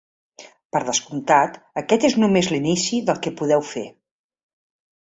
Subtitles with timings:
[0.77, 3.87] Per descomptat, aquest és només l'inici del que podeu fer.